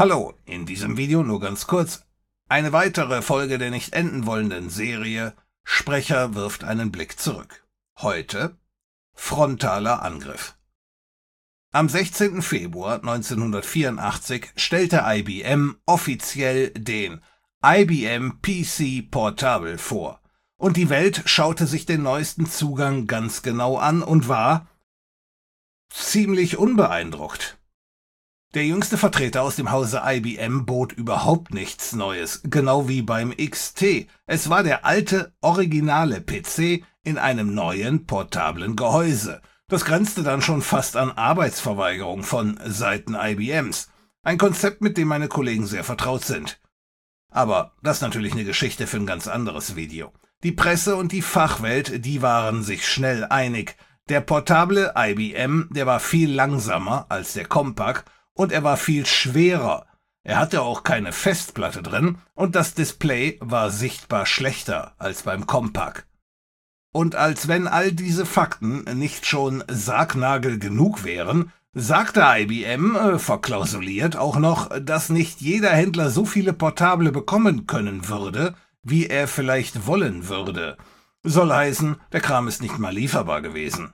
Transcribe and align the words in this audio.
Hallo, 0.00 0.32
in 0.46 0.64
diesem 0.64 0.96
Video 0.96 1.22
nur 1.22 1.40
ganz 1.40 1.66
kurz 1.66 2.06
eine 2.48 2.72
weitere 2.72 3.20
Folge 3.20 3.58
der 3.58 3.70
nicht 3.70 3.92
enden 3.92 4.24
wollenden 4.24 4.70
Serie 4.70 5.34
Sprecher 5.62 6.34
wirft 6.34 6.64
einen 6.64 6.90
Blick 6.90 7.18
zurück. 7.18 7.68
Heute 7.98 8.56
frontaler 9.12 10.00
Angriff. 10.00 10.56
Am 11.72 11.90
16. 11.90 12.40
Februar 12.40 12.94
1984 12.94 14.52
stellte 14.56 15.02
IBM 15.04 15.76
offiziell 15.84 16.70
den 16.70 17.20
IBM 17.62 18.40
PC 18.40 19.10
Portable 19.10 19.76
vor 19.76 20.22
und 20.56 20.78
die 20.78 20.88
Welt 20.88 21.24
schaute 21.26 21.66
sich 21.66 21.84
den 21.84 22.02
neuesten 22.02 22.46
Zugang 22.46 23.06
ganz 23.06 23.42
genau 23.42 23.76
an 23.76 24.02
und 24.02 24.28
war 24.28 24.66
ziemlich 25.90 26.56
unbeeindruckt. 26.56 27.59
Der 28.52 28.66
jüngste 28.66 28.98
Vertreter 28.98 29.42
aus 29.42 29.54
dem 29.54 29.70
Hause 29.70 30.02
IBM 30.04 30.66
bot 30.66 30.92
überhaupt 30.92 31.54
nichts 31.54 31.92
Neues, 31.92 32.40
genau 32.42 32.88
wie 32.88 33.00
beim 33.00 33.32
XT. 33.36 34.08
Es 34.26 34.50
war 34.50 34.64
der 34.64 34.84
alte, 34.84 35.32
originale 35.40 36.20
PC 36.20 36.84
in 37.04 37.16
einem 37.16 37.54
neuen, 37.54 38.06
portablen 38.06 38.74
Gehäuse. 38.74 39.40
Das 39.68 39.84
grenzte 39.84 40.24
dann 40.24 40.42
schon 40.42 40.62
fast 40.62 40.96
an 40.96 41.12
Arbeitsverweigerung 41.12 42.24
von 42.24 42.58
Seiten 42.64 43.14
IBMs. 43.14 43.88
Ein 44.24 44.36
Konzept, 44.36 44.80
mit 44.80 44.98
dem 44.98 45.06
meine 45.06 45.28
Kollegen 45.28 45.68
sehr 45.68 45.84
vertraut 45.84 46.24
sind. 46.24 46.60
Aber 47.30 47.76
das 47.84 47.98
ist 47.98 48.02
natürlich 48.02 48.32
eine 48.32 48.44
Geschichte 48.44 48.88
für 48.88 48.96
ein 48.96 49.06
ganz 49.06 49.28
anderes 49.28 49.76
Video. 49.76 50.12
Die 50.42 50.50
Presse 50.50 50.96
und 50.96 51.12
die 51.12 51.22
Fachwelt, 51.22 52.04
die 52.04 52.20
waren 52.20 52.64
sich 52.64 52.88
schnell 52.88 53.24
einig. 53.26 53.76
Der 54.08 54.20
portable 54.20 54.92
IBM, 54.96 55.68
der 55.70 55.86
war 55.86 56.00
viel 56.00 56.32
langsamer 56.32 57.06
als 57.10 57.34
der 57.34 57.46
Compaq 57.46 58.04
und 58.40 58.52
er 58.52 58.64
war 58.64 58.78
viel 58.78 59.04
schwerer. 59.04 59.84
Er 60.22 60.38
hatte 60.38 60.62
auch 60.62 60.82
keine 60.82 61.12
Festplatte 61.12 61.82
drin 61.82 62.16
und 62.34 62.54
das 62.54 62.72
Display 62.72 63.36
war 63.42 63.70
sichtbar 63.70 64.24
schlechter 64.24 64.94
als 64.96 65.24
beim 65.24 65.46
Compaq. 65.46 66.06
Und 66.90 67.16
als 67.16 67.48
wenn 67.48 67.68
all 67.68 67.92
diese 67.92 68.24
Fakten 68.24 68.84
nicht 68.98 69.26
schon 69.26 69.62
Sargnagel 69.68 70.58
genug 70.58 71.04
wären, 71.04 71.52
sagte 71.74 72.22
IBM 72.24 72.96
äh, 72.96 73.18
verklausuliert 73.18 74.16
auch 74.16 74.38
noch, 74.38 74.70
dass 74.80 75.10
nicht 75.10 75.42
jeder 75.42 75.70
Händler 75.70 76.08
so 76.08 76.24
viele 76.24 76.54
Portable 76.54 77.12
bekommen 77.12 77.66
können 77.66 78.08
würde, 78.08 78.54
wie 78.82 79.06
er 79.06 79.28
vielleicht 79.28 79.86
wollen 79.86 80.28
würde. 80.28 80.78
Soll 81.22 81.52
heißen, 81.52 81.96
der 82.12 82.22
Kram 82.22 82.48
ist 82.48 82.62
nicht 82.62 82.78
mal 82.78 82.94
lieferbar 82.94 83.42
gewesen. 83.42 83.92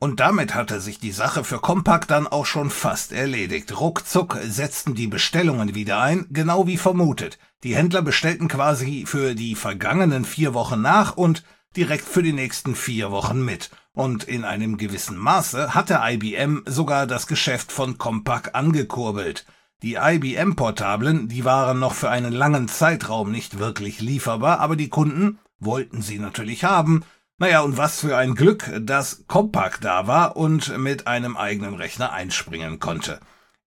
Und 0.00 0.20
damit 0.20 0.54
hatte 0.54 0.80
sich 0.80 1.00
die 1.00 1.10
Sache 1.10 1.42
für 1.42 1.58
Compaq 1.58 2.06
dann 2.06 2.28
auch 2.28 2.46
schon 2.46 2.70
fast 2.70 3.10
erledigt. 3.10 3.80
Ruckzuck 3.80 4.38
setzten 4.44 4.94
die 4.94 5.08
Bestellungen 5.08 5.74
wieder 5.74 6.00
ein, 6.00 6.26
genau 6.30 6.68
wie 6.68 6.76
vermutet. 6.76 7.38
Die 7.64 7.74
Händler 7.74 8.02
bestellten 8.02 8.46
quasi 8.46 9.06
für 9.06 9.34
die 9.34 9.56
vergangenen 9.56 10.24
vier 10.24 10.54
Wochen 10.54 10.80
nach 10.80 11.16
und 11.16 11.42
direkt 11.76 12.04
für 12.04 12.22
die 12.22 12.32
nächsten 12.32 12.76
vier 12.76 13.10
Wochen 13.10 13.44
mit. 13.44 13.70
Und 13.92 14.22
in 14.22 14.44
einem 14.44 14.76
gewissen 14.76 15.16
Maße 15.16 15.74
hatte 15.74 15.98
IBM 16.00 16.62
sogar 16.66 17.08
das 17.08 17.26
Geschäft 17.26 17.72
von 17.72 17.98
Compaq 17.98 18.50
angekurbelt. 18.52 19.46
Die 19.82 19.94
IBM-Portablen, 19.94 21.28
die 21.28 21.44
waren 21.44 21.80
noch 21.80 21.94
für 21.94 22.08
einen 22.08 22.32
langen 22.32 22.68
Zeitraum 22.68 23.32
nicht 23.32 23.58
wirklich 23.58 24.00
lieferbar, 24.00 24.60
aber 24.60 24.76
die 24.76 24.88
Kunden 24.88 25.40
wollten 25.58 26.02
sie 26.02 26.20
natürlich 26.20 26.62
haben, 26.62 27.02
naja, 27.38 27.60
und 27.60 27.76
was 27.76 28.00
für 28.00 28.16
ein 28.16 28.34
Glück, 28.34 28.68
dass 28.80 29.24
Compaq 29.28 29.80
da 29.80 30.08
war 30.08 30.36
und 30.36 30.76
mit 30.76 31.06
einem 31.06 31.36
eigenen 31.36 31.74
Rechner 31.74 32.12
einspringen 32.12 32.80
konnte. 32.80 33.20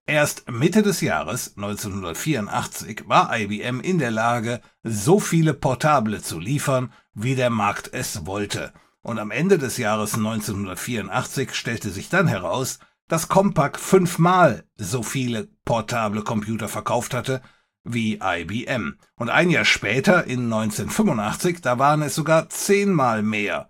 Erst 0.06 0.52
Mitte 0.52 0.82
des 0.82 1.00
Jahres 1.00 1.56
1984 1.56 3.04
war 3.08 3.34
IBM 3.34 3.80
in 3.80 3.98
der 3.98 4.12
Lage, 4.12 4.60
so 4.84 5.22
viele 5.22 5.54
Portable 5.54 6.22
zu 6.22 6.38
liefern, 6.38 6.92
wie 7.14 7.36
der 7.36 7.50
Markt 7.50 7.94
es 7.94 8.26
wollte. 8.26 8.74
Und 9.02 9.20
am 9.20 9.32
Ende 9.32 9.58
des 9.58 9.78
Jahres 9.78 10.16
1984 10.16 11.54
stellte 11.54 11.92
sich 11.92 12.10
dann 12.10 12.28
heraus, 12.28 12.80
dass 13.08 13.30
Compaq 13.30 13.80
fünfmal 13.80 14.66
so 14.76 15.02
viele 15.02 15.48
portable 15.64 16.24
Computer 16.24 16.68
verkauft 16.68 17.14
hatte 17.14 17.42
wie 17.84 18.20
IBM. 18.22 18.98
Und 19.16 19.30
ein 19.30 19.50
Jahr 19.50 19.66
später, 19.66 20.26
in 20.26 20.52
1985, 20.52 21.62
da 21.62 21.80
waren 21.80 22.02
es 22.02 22.16
sogar 22.16 22.50
zehnmal 22.50 23.24
mehr 23.24 23.70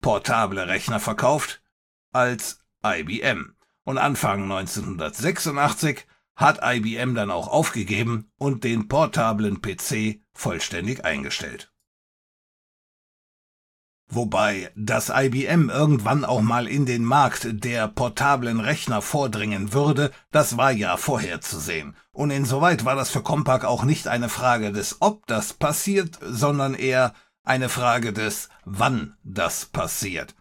portable 0.00 0.68
Rechner 0.68 1.00
verkauft 1.00 1.62
als 2.12 2.60
IBM. 2.84 3.56
Und 3.84 3.98
Anfang 3.98 4.42
1986 4.44 6.06
hat 6.34 6.60
IBM 6.62 7.14
dann 7.14 7.30
auch 7.30 7.48
aufgegeben 7.48 8.30
und 8.36 8.64
den 8.64 8.88
portablen 8.88 9.62
PC 9.62 10.20
vollständig 10.32 11.04
eingestellt. 11.04 11.72
Wobei 14.08 14.70
das 14.76 15.10
IBM 15.14 15.68
irgendwann 15.68 16.24
auch 16.24 16.40
mal 16.40 16.68
in 16.68 16.86
den 16.86 17.04
Markt 17.04 17.48
der 17.64 17.88
portablen 17.88 18.60
Rechner 18.60 19.02
vordringen 19.02 19.72
würde, 19.72 20.12
das 20.30 20.56
war 20.56 20.70
ja 20.70 20.96
vorherzusehen. 20.96 21.96
Und 22.12 22.30
insoweit 22.30 22.84
war 22.84 22.94
das 22.94 23.10
für 23.10 23.22
Compaq 23.22 23.64
auch 23.64 23.82
nicht 23.82 24.06
eine 24.06 24.28
Frage 24.28 24.72
des 24.72 24.98
ob 25.00 25.26
das 25.26 25.52
passiert, 25.52 26.18
sondern 26.22 26.74
eher 26.74 27.14
eine 27.42 27.68
Frage 27.68 28.12
des 28.12 28.48
wann 28.64 29.16
das 29.24 29.66
passiert. 29.66 30.34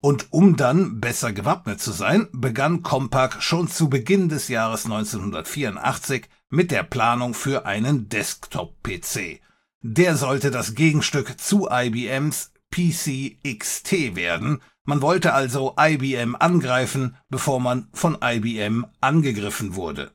Und 0.00 0.32
um 0.32 0.56
dann 0.56 1.00
besser 1.00 1.32
gewappnet 1.32 1.80
zu 1.80 1.90
sein, 1.90 2.28
begann 2.32 2.82
Compaq 2.82 3.42
schon 3.42 3.68
zu 3.68 3.88
Beginn 3.88 4.28
des 4.28 4.48
Jahres 4.48 4.84
1984 4.84 6.28
mit 6.50 6.70
der 6.70 6.82
Planung 6.82 7.34
für 7.34 7.66
einen 7.66 8.08
Desktop-PC. 8.08 9.40
Der 9.80 10.16
sollte 10.16 10.50
das 10.50 10.74
Gegenstück 10.74 11.40
zu 11.40 11.68
IBMs 11.70 12.52
PC 12.74 13.38
XT 13.46 14.16
werden. 14.16 14.60
Man 14.84 15.00
wollte 15.00 15.32
also 15.32 15.76
IBM 15.78 16.34
angreifen, 16.34 17.16
bevor 17.28 17.60
man 17.60 17.88
von 17.92 18.18
IBM 18.20 18.84
angegriffen 19.00 19.76
wurde. 19.76 20.12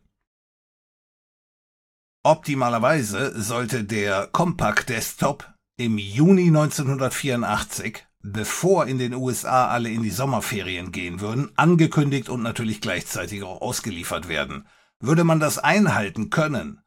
Optimalerweise 2.24 3.42
sollte 3.42 3.86
der 3.86 4.28
Compact 4.28 4.90
Desktop 4.90 5.54
im 5.78 5.98
Juni 5.98 6.48
1984, 6.48 8.06
bevor 8.22 8.88
in 8.88 8.98
den 8.98 9.14
USA 9.14 9.70
alle 9.70 9.90
in 9.90 10.04
die 10.04 10.10
Sommerferien 10.10 10.92
gehen 10.92 11.22
würden, 11.22 11.52
angekündigt 11.56 12.28
und 12.28 12.44
natürlich 12.44 12.82
gleichzeitig 12.82 13.44
auch 13.44 13.62
ausgeliefert 13.62 14.28
werden. 14.28 14.68
Würde 15.00 15.24
man 15.24 15.40
das 15.40 15.60
einhalten 15.60 16.30
können, 16.30 16.82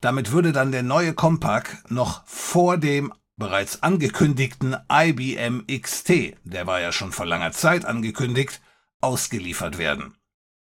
damit 0.00 0.32
würde 0.32 0.50
dann 0.50 0.72
der 0.72 0.82
neue 0.82 1.14
Compact 1.14 1.88
noch 1.90 2.26
vor 2.26 2.76
dem 2.76 3.14
bereits 3.36 3.82
angekündigten 3.82 4.76
IBM 4.90 5.66
XT, 5.66 6.34
der 6.44 6.66
war 6.66 6.80
ja 6.80 6.92
schon 6.92 7.12
vor 7.12 7.26
langer 7.26 7.52
Zeit 7.52 7.84
angekündigt, 7.84 8.62
ausgeliefert 9.00 9.76
werden. 9.78 10.14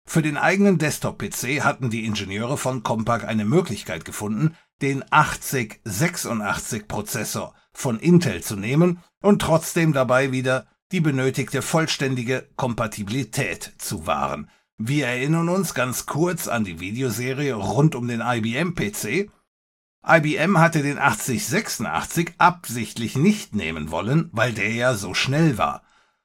Für 0.05 0.22
den 0.22 0.37
eigenen 0.37 0.78
Desktop-PC 0.78 1.62
hatten 1.62 1.91
die 1.91 2.05
Ingenieure 2.05 2.59
von 2.59 2.82
Compaq 2.82 3.22
eine 3.25 3.44
Möglichkeit 3.44 4.05
gefunden, 4.05 4.56
den 4.81 5.05
8086-Prozessor 5.05 7.55
von 7.72 8.00
Intel 8.00 8.43
zu 8.43 8.56
nehmen 8.56 8.99
und 9.22 9.41
trotzdem 9.41 9.93
dabei 9.93 10.32
wieder 10.32 10.66
die 10.91 11.00
benötigte 11.00 11.62
vollständige 11.62 12.49
Kompatibilität 12.56 13.75
zu 13.78 14.06
wahren. 14.06 14.50
Wir 14.77 15.06
erinnern 15.06 15.49
uns 15.49 15.75
ganz 15.75 16.06
kurz 16.06 16.49
an 16.49 16.65
die 16.65 16.81
Videoserie 16.81 17.55
rund 17.55 17.94
um 17.94 18.09
den 18.09 18.21
IBM-PC, 18.21 19.31
IBM 20.04 20.58
hatte 20.58 20.82
den 20.82 20.98
8086 20.98 22.34
absichtlich 22.38 23.16
nicht 23.16 23.54
nehmen 23.54 23.90
wollen, 23.92 24.28
weil 24.32 24.52
der 24.52 24.72
ja 24.72 24.94
so 24.94 25.14
schnell 25.14 25.58
war. 25.58 25.82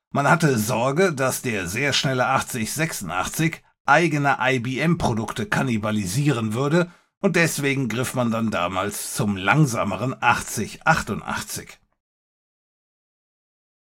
Man 0.09 0.27
hatte 0.27 0.57
Sorge, 0.57 1.13
dass 1.13 1.43
der 1.43 1.67
sehr 1.67 1.93
schnelle 1.93 2.25
8086 2.25 3.61
eigene 3.85 4.37
IBM-Produkte 4.39 5.45
kannibalisieren 5.45 6.53
würde 6.53 6.91
und 7.19 7.35
deswegen 7.35 7.87
griff 7.87 8.15
man 8.15 8.31
dann 8.31 8.49
damals 8.49 9.13
zum 9.13 9.37
langsameren 9.37 10.15
8088. 10.19 11.79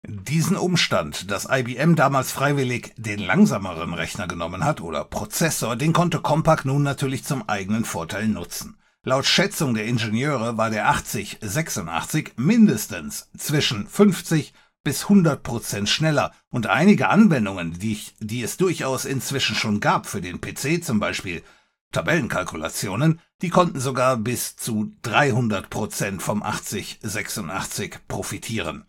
Diesen 0.06 0.58
Umstand, 0.58 1.32
dass 1.32 1.48
IBM 1.50 1.96
damals 1.96 2.32
freiwillig 2.32 2.94
den 2.98 3.20
langsameren 3.20 3.94
Rechner 3.94 4.28
genommen 4.28 4.66
hat 4.66 4.82
oder 4.82 5.06
Prozessor, 5.06 5.76
den 5.76 5.94
konnte 5.94 6.20
Compaq 6.20 6.66
nun 6.66 6.84
natürlich 6.84 7.24
zum 7.24 7.48
eigenen 7.48 7.86
Vorteil 7.86 8.28
nutzen. 8.28 8.78
Laut 9.06 9.26
Schätzung 9.26 9.74
der 9.74 9.86
Ingenieure 9.86 10.56
war 10.56 10.70
der 10.70 10.88
8086 10.88 12.36
mindestens 12.38 13.30
zwischen 13.38 13.86
50 13.86 14.54
bis 14.82 15.04
100 15.04 15.44
Prozent 15.44 15.90
schneller 15.90 16.32
und 16.50 16.68
einige 16.68 17.10
Anwendungen, 17.10 17.78
die, 17.78 18.00
die 18.20 18.42
es 18.44 18.56
durchaus 18.56 19.04
inzwischen 19.04 19.58
schon 19.58 19.82
gab 19.82 20.06
für 20.06 20.22
den 20.22 20.40
PC, 20.40 20.82
zum 20.82 21.02
Beispiel 21.02 21.44
Tabellenkalkulationen, 21.92 23.20
die 23.42 23.50
konnten 23.50 23.82
sogar 23.82 24.16
bis 24.16 24.56
zu 24.56 24.94
300 25.02 25.70
Prozent 25.70 26.22
vom 26.22 26.42
8086 26.42 28.08
profitieren. 28.08 28.86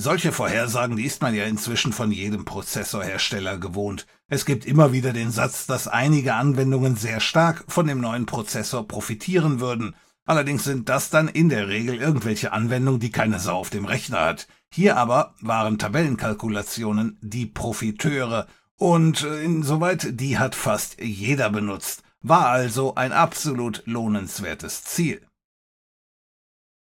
Solche 0.00 0.30
Vorhersagen, 0.30 0.96
die 0.96 1.06
ist 1.06 1.22
man 1.22 1.34
ja 1.34 1.44
inzwischen 1.46 1.92
von 1.92 2.12
jedem 2.12 2.44
Prozessorhersteller 2.44 3.58
gewohnt. 3.58 4.06
Es 4.28 4.44
gibt 4.44 4.64
immer 4.64 4.92
wieder 4.92 5.12
den 5.12 5.32
Satz, 5.32 5.66
dass 5.66 5.88
einige 5.88 6.34
Anwendungen 6.34 6.94
sehr 6.94 7.18
stark 7.18 7.64
von 7.66 7.88
dem 7.88 8.00
neuen 8.00 8.24
Prozessor 8.24 8.86
profitieren 8.86 9.58
würden. 9.58 9.96
Allerdings 10.24 10.62
sind 10.62 10.88
das 10.88 11.10
dann 11.10 11.26
in 11.26 11.48
der 11.48 11.66
Regel 11.66 11.96
irgendwelche 11.96 12.52
Anwendungen, 12.52 13.00
die 13.00 13.10
keine 13.10 13.40
Sau 13.40 13.56
auf 13.56 13.70
dem 13.70 13.86
Rechner 13.86 14.20
hat. 14.20 14.46
Hier 14.72 14.96
aber 14.96 15.34
waren 15.40 15.80
Tabellenkalkulationen 15.80 17.18
die 17.20 17.46
Profiteure 17.46 18.46
und 18.76 19.24
äh, 19.24 19.42
insoweit 19.42 20.20
die 20.20 20.38
hat 20.38 20.54
fast 20.54 21.02
jeder 21.02 21.50
benutzt, 21.50 22.04
war 22.22 22.46
also 22.46 22.94
ein 22.94 23.10
absolut 23.10 23.82
lohnenswertes 23.86 24.84
Ziel. 24.84 25.27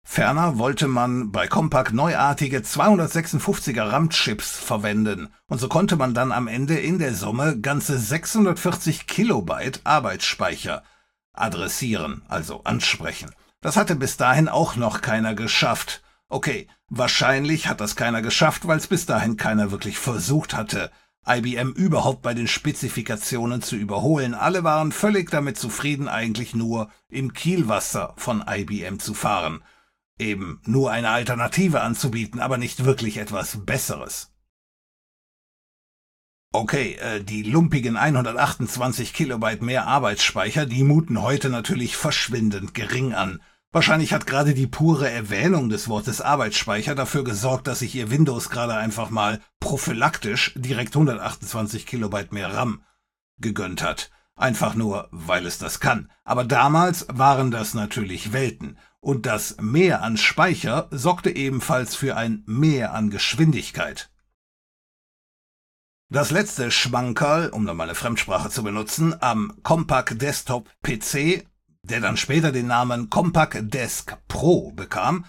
Ferner 0.09 0.57
wollte 0.57 0.87
man 0.87 1.31
bei 1.31 1.47
Compaq 1.47 1.91
neuartige 1.91 2.59
256er 2.59 3.91
RAM-Chips 3.91 4.57
verwenden 4.57 5.27
und 5.47 5.59
so 5.59 5.67
konnte 5.67 5.97
man 5.97 6.13
dann 6.13 6.31
am 6.31 6.47
Ende 6.47 6.79
in 6.79 6.97
der 6.97 7.13
Summe 7.13 7.59
ganze 7.59 7.99
640 7.99 9.05
Kilobyte 9.05 9.81
Arbeitsspeicher 9.83 10.81
adressieren, 11.33 12.23
also 12.29 12.63
ansprechen. 12.63 13.35
Das 13.61 13.75
hatte 13.75 13.95
bis 13.95 14.15
dahin 14.15 14.47
auch 14.47 14.77
noch 14.77 15.01
keiner 15.01 15.35
geschafft. 15.35 16.01
Okay, 16.29 16.67
wahrscheinlich 16.87 17.67
hat 17.67 17.81
das 17.81 17.97
keiner 17.97 18.21
geschafft, 18.21 18.65
weil 18.65 18.77
es 18.77 18.87
bis 18.87 19.05
dahin 19.05 19.35
keiner 19.35 19.71
wirklich 19.71 19.99
versucht 19.99 20.55
hatte, 20.55 20.89
IBM 21.27 21.73
überhaupt 21.73 22.21
bei 22.21 22.33
den 22.33 22.47
Spezifikationen 22.47 23.61
zu 23.61 23.75
überholen. 23.75 24.33
Alle 24.33 24.63
waren 24.63 24.93
völlig 24.93 25.29
damit 25.29 25.57
zufrieden, 25.59 26.07
eigentlich 26.07 26.55
nur 26.55 26.89
im 27.09 27.33
Kielwasser 27.33 28.13
von 28.15 28.43
IBM 28.47 28.99
zu 28.99 29.13
fahren 29.13 29.61
eben 30.19 30.61
nur 30.65 30.91
eine 30.91 31.09
Alternative 31.09 31.81
anzubieten, 31.81 32.39
aber 32.39 32.57
nicht 32.57 32.85
wirklich 32.85 33.17
etwas 33.17 33.65
Besseres. 33.65 34.31
Okay, 36.53 36.95
äh, 36.95 37.23
die 37.23 37.43
lumpigen 37.43 37.97
128 37.97 39.13
Kilobyte 39.13 39.61
mehr 39.61 39.85
Arbeitsspeicher, 39.85 40.65
die 40.65 40.83
muten 40.83 41.21
heute 41.21 41.49
natürlich 41.49 41.97
verschwindend 41.97 42.73
gering 42.73 43.13
an. 43.13 43.41
Wahrscheinlich 43.71 44.13
hat 44.13 44.25
gerade 44.25 44.53
die 44.53 44.65
pure 44.65 45.09
Erwähnung 45.09 45.69
des 45.69 45.89
Wortes 45.89 46.21
Arbeitsspeicher 46.21 46.95
dafür 46.95 47.23
gesorgt, 47.23 47.67
dass 47.67 47.79
sich 47.79 47.93
ihr 47.95 48.09
Windows 48.09 48.49
gerade 48.49 48.75
einfach 48.75 49.09
mal 49.09 49.41
prophylaktisch 49.59 50.53
direkt 50.55 50.95
128 50.95 51.85
Kilobyte 51.85 52.31
mehr 52.31 52.53
RAM 52.53 52.81
gegönnt 53.37 53.83
hat. 53.83 54.09
Einfach 54.35 54.73
nur, 54.73 55.09
weil 55.11 55.45
es 55.45 55.57
das 55.57 55.79
kann. 55.79 56.09
Aber 56.23 56.45
damals 56.45 57.07
waren 57.09 57.51
das 57.51 57.73
natürlich 57.73 58.31
Welten 58.31 58.77
und 59.07 59.25
das 59.25 59.55
Mehr 59.61 60.03
an 60.03 60.17
Speicher 60.17 60.89
sorgte 60.91 61.33
ebenfalls 61.33 61.95
für 61.95 62.17
ein 62.17 62.43
Mehr 62.45 62.93
an 62.93 63.09
Geschwindigkeit. 63.09 64.09
Das 66.09 66.29
letzte 66.29 66.71
Schmankerl, 66.71 67.47
um 67.51 67.63
nochmal 67.63 67.87
eine 67.87 67.95
Fremdsprache 67.95 68.49
zu 68.49 68.63
benutzen, 68.63 69.15
am 69.21 69.53
Compaq 69.63 70.19
Desktop 70.19 70.69
PC, 70.83 71.45
der 71.83 72.01
dann 72.01 72.17
später 72.17 72.51
den 72.51 72.67
Namen 72.67 73.09
Compaq 73.09 73.61
Desk 73.61 74.17
Pro 74.27 74.73
bekam, 74.73 75.23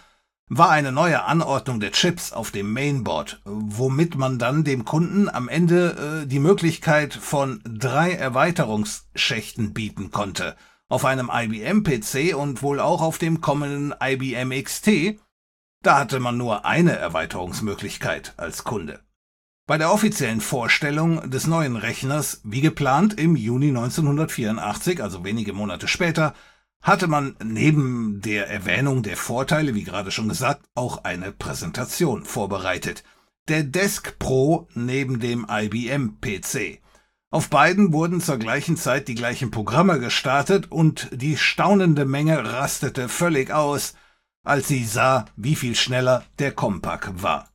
war 0.48 0.70
eine 0.70 0.90
neue 0.90 1.22
Anordnung 1.22 1.78
der 1.78 1.92
Chips 1.92 2.32
auf 2.32 2.50
dem 2.50 2.72
Mainboard, 2.72 3.40
womit 3.44 4.16
man 4.16 4.40
dann 4.40 4.64
dem 4.64 4.86
Kunden 4.86 5.28
am 5.28 5.48
Ende 5.48 6.22
äh, 6.24 6.26
die 6.26 6.40
Möglichkeit 6.40 7.14
von 7.14 7.62
drei 7.64 8.10
Erweiterungsschächten 8.10 9.72
bieten 9.72 10.10
konnte– 10.10 10.56
auf 10.88 11.04
einem 11.04 11.30
IBM-PC 11.32 12.34
und 12.34 12.62
wohl 12.62 12.80
auch 12.80 13.02
auf 13.02 13.18
dem 13.18 13.40
kommenden 13.40 13.94
IBM 14.00 14.50
XT, 14.62 15.18
da 15.82 15.98
hatte 15.98 16.18
man 16.18 16.36
nur 16.36 16.64
eine 16.64 16.96
Erweiterungsmöglichkeit 16.96 18.34
als 18.36 18.64
Kunde. 18.64 19.00
Bei 19.66 19.76
der 19.76 19.92
offiziellen 19.92 20.40
Vorstellung 20.40 21.30
des 21.30 21.46
neuen 21.46 21.76
Rechners, 21.76 22.40
wie 22.42 22.62
geplant 22.62 23.20
im 23.20 23.36
Juni 23.36 23.68
1984, 23.68 25.02
also 25.02 25.24
wenige 25.24 25.52
Monate 25.52 25.88
später, 25.88 26.34
hatte 26.80 27.06
man 27.06 27.36
neben 27.44 28.20
der 28.22 28.48
Erwähnung 28.48 29.02
der 29.02 29.16
Vorteile, 29.16 29.74
wie 29.74 29.84
gerade 29.84 30.10
schon 30.10 30.28
gesagt, 30.28 30.64
auch 30.74 31.04
eine 31.04 31.32
Präsentation 31.32 32.24
vorbereitet. 32.24 33.04
Der 33.48 33.62
Desk 33.62 34.18
Pro 34.18 34.68
neben 34.74 35.20
dem 35.20 35.46
IBM 35.50 36.18
PC. 36.20 36.80
Auf 37.30 37.50
beiden 37.50 37.92
wurden 37.92 38.22
zur 38.22 38.38
gleichen 38.38 38.78
Zeit 38.78 39.06
die 39.06 39.14
gleichen 39.14 39.50
Programme 39.50 40.00
gestartet 40.00 40.72
und 40.72 41.08
die 41.12 41.36
staunende 41.36 42.06
Menge 42.06 42.52
rastete 42.52 43.08
völlig 43.10 43.50
aus, 43.50 43.94
als 44.44 44.68
sie 44.68 44.84
sah, 44.84 45.26
wie 45.36 45.54
viel 45.54 45.74
schneller 45.74 46.24
der 46.38 46.52
Compaq 46.52 47.22
war. 47.22 47.50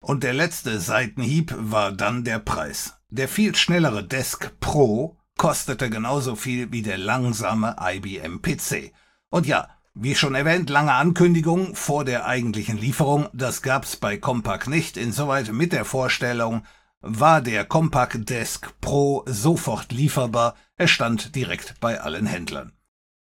Und 0.00 0.22
der 0.22 0.34
letzte 0.34 0.78
Seitenhieb 0.78 1.54
war 1.56 1.90
dann 1.90 2.22
der 2.22 2.38
Preis. 2.38 2.94
Der 3.08 3.28
viel 3.28 3.56
schnellere 3.56 4.04
Desk 4.04 4.52
Pro 4.60 5.16
kostete 5.36 5.90
genauso 5.90 6.36
viel 6.36 6.70
wie 6.70 6.82
der 6.82 6.98
langsame 6.98 7.76
IBM 7.80 8.40
PC. 8.40 8.92
Und 9.30 9.46
ja, 9.46 9.68
wie 9.94 10.14
schon 10.14 10.36
erwähnt, 10.36 10.70
lange 10.70 10.92
Ankündigung 10.92 11.74
vor 11.74 12.04
der 12.04 12.24
eigentlichen 12.26 12.78
Lieferung, 12.78 13.28
das 13.32 13.62
gab's 13.62 13.96
bei 13.96 14.16
Compaq 14.16 14.68
nicht, 14.68 14.96
insoweit 14.96 15.52
mit 15.52 15.72
der 15.72 15.84
Vorstellung, 15.84 16.62
war 17.02 17.42
der 17.42 17.64
Compact 17.64 18.30
Desk 18.30 18.72
Pro 18.80 19.24
sofort 19.26 19.92
lieferbar, 19.92 20.54
er 20.76 20.88
stand 20.88 21.34
direkt 21.34 21.74
bei 21.80 22.00
allen 22.00 22.26
Händlern. 22.26 22.72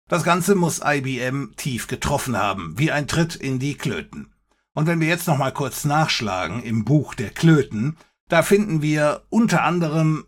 Das 0.08 0.24
Ganze 0.24 0.56
muss 0.56 0.82
IBM 0.84 1.54
tief 1.56 1.88
getroffen 1.88 2.38
haben, 2.38 2.78
wie 2.78 2.92
ein 2.92 3.08
Tritt 3.08 3.36
in 3.36 3.60
die 3.60 3.76
Klöten. 3.76 4.34
Und 4.74 4.86
wenn 4.88 5.00
wir 5.00 5.08
jetzt 5.08 5.28
noch 5.28 5.38
mal 5.38 5.54
kurz 5.54 5.86
nachschlagen 5.86 6.62
im 6.64 6.84
Buch 6.84 7.14
der 7.14 7.30
Klöten, 7.30 7.98
da 8.28 8.44
finden 8.44 8.82
wir 8.82 9.24
unter 9.30 9.64
anderem 9.64 10.26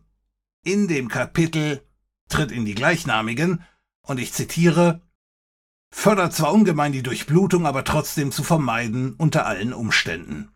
in 0.64 0.88
dem 0.88 1.10
Kapitel 1.10 1.82
Tritt 2.30 2.52
in 2.52 2.66
die 2.66 2.76
gleichnamigen, 2.76 3.64
und 4.06 4.20
ich 4.20 4.34
zitiere, 4.34 5.02
fördert 5.90 6.34
zwar 6.34 6.54
ungemein 6.54 6.92
die 6.92 7.04
Durchblutung, 7.04 7.66
aber 7.66 7.84
trotzdem 7.84 8.32
zu 8.32 8.44
vermeiden 8.44 9.14
unter 9.14 9.46
allen 9.46 9.74
Umständen. 9.74 10.53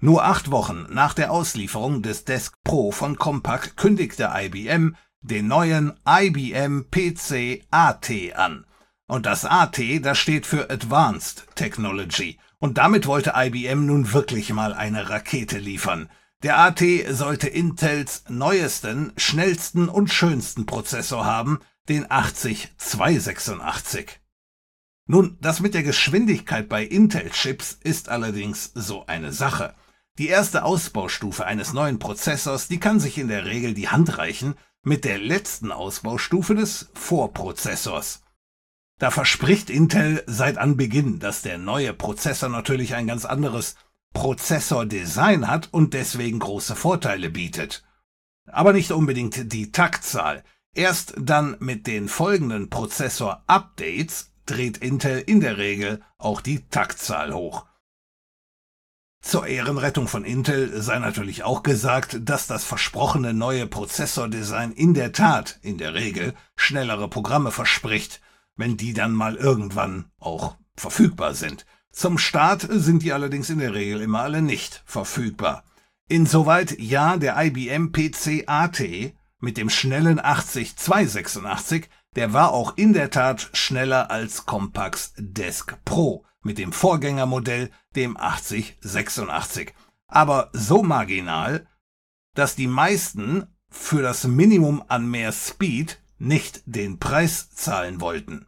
Nur 0.00 0.24
acht 0.24 0.52
Wochen 0.52 0.86
nach 0.90 1.12
der 1.12 1.32
Auslieferung 1.32 2.02
des 2.02 2.24
Desk 2.24 2.54
Pro 2.62 2.92
von 2.92 3.16
Compaq 3.16 3.76
kündigte 3.76 4.30
IBM 4.32 4.94
den 5.22 5.48
neuen 5.48 5.98
IBM 6.06 6.86
PC 6.90 7.64
AT 7.72 8.08
an. 8.36 8.64
Und 9.08 9.26
das 9.26 9.44
AT, 9.44 9.80
das 10.02 10.16
steht 10.16 10.46
für 10.46 10.70
Advanced 10.70 11.48
Technology. 11.56 12.38
Und 12.60 12.78
damit 12.78 13.06
wollte 13.06 13.32
IBM 13.34 13.86
nun 13.86 14.12
wirklich 14.12 14.52
mal 14.52 14.72
eine 14.72 15.10
Rakete 15.10 15.58
liefern. 15.58 16.08
Der 16.44 16.58
AT 16.58 16.80
sollte 17.10 17.48
Intels 17.48 18.22
neuesten, 18.28 19.12
schnellsten 19.16 19.88
und 19.88 20.12
schönsten 20.12 20.66
Prozessor 20.66 21.24
haben, 21.24 21.58
den 21.88 22.08
80286. 22.08 24.20
Nun, 25.06 25.38
das 25.40 25.58
mit 25.58 25.74
der 25.74 25.82
Geschwindigkeit 25.82 26.68
bei 26.68 26.84
Intel-Chips 26.84 27.80
ist 27.82 28.08
allerdings 28.10 28.70
so 28.74 29.06
eine 29.06 29.32
Sache. 29.32 29.74
Die 30.18 30.26
erste 30.26 30.64
Ausbaustufe 30.64 31.46
eines 31.46 31.72
neuen 31.72 32.00
Prozessors, 32.00 32.66
die 32.66 32.80
kann 32.80 32.98
sich 32.98 33.18
in 33.18 33.28
der 33.28 33.44
Regel 33.44 33.72
die 33.72 33.88
Hand 33.88 34.18
reichen 34.18 34.56
mit 34.82 35.04
der 35.04 35.18
letzten 35.18 35.70
Ausbaustufe 35.70 36.56
des 36.56 36.90
Vorprozessors. 36.94 38.22
Da 38.98 39.12
verspricht 39.12 39.70
Intel 39.70 40.24
seit 40.26 40.58
Anbeginn, 40.58 41.20
dass 41.20 41.42
der 41.42 41.56
neue 41.56 41.94
Prozessor 41.94 42.48
natürlich 42.48 42.96
ein 42.96 43.06
ganz 43.06 43.24
anderes 43.24 43.76
Prozessordesign 44.12 45.46
hat 45.46 45.68
und 45.70 45.94
deswegen 45.94 46.40
große 46.40 46.74
Vorteile 46.74 47.30
bietet. 47.30 47.84
Aber 48.46 48.72
nicht 48.72 48.90
unbedingt 48.90 49.52
die 49.52 49.70
Taktzahl. 49.70 50.42
Erst 50.74 51.14
dann 51.16 51.56
mit 51.60 51.86
den 51.86 52.08
folgenden 52.08 52.70
Prozessor-Updates 52.70 54.32
dreht 54.46 54.78
Intel 54.78 55.20
in 55.20 55.38
der 55.38 55.58
Regel 55.58 56.02
auch 56.16 56.40
die 56.40 56.66
Taktzahl 56.68 57.32
hoch. 57.32 57.67
Zur 59.20 59.46
Ehrenrettung 59.46 60.08
von 60.08 60.24
Intel 60.24 60.80
sei 60.80 60.98
natürlich 60.98 61.42
auch 61.42 61.62
gesagt, 61.62 62.18
dass 62.22 62.46
das 62.46 62.64
versprochene 62.64 63.34
neue 63.34 63.66
Prozessordesign 63.66 64.72
in 64.72 64.94
der 64.94 65.12
Tat 65.12 65.58
in 65.62 65.76
der 65.76 65.94
Regel 65.94 66.34
schnellere 66.56 67.08
Programme 67.08 67.50
verspricht, 67.50 68.20
wenn 68.56 68.76
die 68.76 68.94
dann 68.94 69.12
mal 69.12 69.36
irgendwann 69.36 70.06
auch 70.18 70.56
verfügbar 70.76 71.34
sind. 71.34 71.66
Zum 71.90 72.16
Start 72.16 72.66
sind 72.70 73.02
die 73.02 73.12
allerdings 73.12 73.50
in 73.50 73.58
der 73.58 73.74
Regel 73.74 74.00
immer 74.02 74.20
alle 74.20 74.40
nicht 74.40 74.82
verfügbar. 74.86 75.64
Insoweit 76.08 76.78
ja, 76.78 77.16
der 77.16 77.36
IBM 77.36 77.92
PC 77.92 78.44
AT 78.46 78.80
mit 79.40 79.56
dem 79.56 79.68
schnellen 79.68 80.20
80286, 80.20 81.88
der 82.16 82.32
war 82.32 82.52
auch 82.52 82.76
in 82.76 82.92
der 82.92 83.10
Tat 83.10 83.50
schneller 83.52 84.10
als 84.10 84.46
Compax 84.46 85.12
Desk 85.18 85.76
Pro 85.84 86.24
mit 86.42 86.58
dem 86.58 86.72
Vorgängermodell, 86.72 87.70
dem 87.96 88.16
8086. 88.16 89.74
Aber 90.06 90.50
so 90.52 90.82
marginal, 90.82 91.66
dass 92.34 92.54
die 92.54 92.66
meisten 92.66 93.46
für 93.68 94.02
das 94.02 94.24
Minimum 94.24 94.82
an 94.88 95.10
mehr 95.10 95.32
Speed 95.32 96.00
nicht 96.18 96.62
den 96.66 96.98
Preis 96.98 97.50
zahlen 97.50 98.00
wollten. 98.00 98.46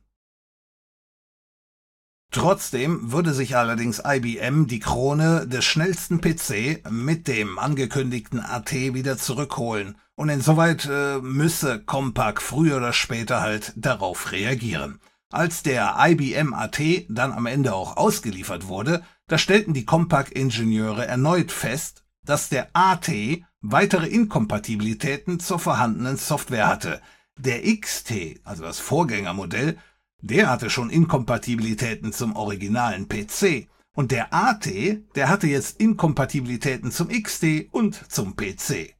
Trotzdem 2.32 3.10
würde 3.10 3.34
sich 3.34 3.56
allerdings 3.56 4.00
IBM 4.04 4.68
die 4.68 4.78
Krone 4.78 5.48
des 5.48 5.64
schnellsten 5.64 6.20
PC 6.20 6.88
mit 6.88 7.26
dem 7.26 7.58
angekündigten 7.58 8.38
AT 8.38 8.70
wieder 8.72 9.18
zurückholen 9.18 9.98
und 10.14 10.28
insoweit 10.28 10.88
äh, 10.88 11.18
müsse 11.18 11.82
Compaq 11.82 12.40
früher 12.40 12.76
oder 12.76 12.92
später 12.92 13.40
halt 13.40 13.72
darauf 13.74 14.30
reagieren. 14.30 15.00
Als 15.32 15.62
der 15.62 15.96
IBM 15.96 16.52
AT 16.54 16.80
dann 17.08 17.30
am 17.32 17.46
Ende 17.46 17.72
auch 17.72 17.96
ausgeliefert 17.96 18.66
wurde, 18.66 19.04
da 19.28 19.38
stellten 19.38 19.74
die 19.74 19.84
Compaq-Ingenieure 19.84 21.06
erneut 21.06 21.52
fest, 21.52 22.04
dass 22.24 22.48
der 22.48 22.68
AT 22.72 23.08
weitere 23.60 24.08
Inkompatibilitäten 24.08 25.38
zur 25.38 25.60
vorhandenen 25.60 26.16
Software 26.16 26.66
hatte. 26.66 27.00
Der 27.38 27.62
XT, 27.62 28.40
also 28.42 28.64
das 28.64 28.80
Vorgängermodell, 28.80 29.78
der 30.20 30.50
hatte 30.50 30.68
schon 30.68 30.90
Inkompatibilitäten 30.90 32.12
zum 32.12 32.34
originalen 32.34 33.08
PC. 33.08 33.68
Und 33.94 34.10
der 34.10 34.34
AT, 34.34 34.66
der 35.14 35.28
hatte 35.28 35.46
jetzt 35.46 35.80
Inkompatibilitäten 35.80 36.90
zum 36.90 37.08
XT 37.08 37.68
und 37.70 37.94
zum 38.10 38.34
PC. 38.34 38.96